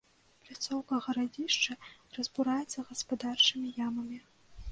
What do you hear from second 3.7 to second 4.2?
ямамі.